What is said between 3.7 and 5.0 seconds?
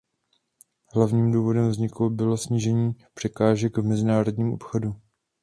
v mezinárodním obchodu.